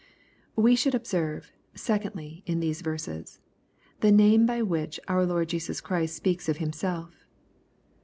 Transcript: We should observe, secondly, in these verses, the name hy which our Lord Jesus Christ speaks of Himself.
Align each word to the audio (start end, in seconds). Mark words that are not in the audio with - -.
We 0.55 0.75
should 0.75 0.95
observe, 0.95 1.51
secondly, 1.75 2.41
in 2.47 2.59
these 2.59 2.81
verses, 2.81 3.39
the 3.99 4.11
name 4.11 4.47
hy 4.47 4.63
which 4.63 4.99
our 5.07 5.27
Lord 5.27 5.49
Jesus 5.49 5.79
Christ 5.79 6.15
speaks 6.15 6.49
of 6.49 6.57
Himself. 6.57 7.23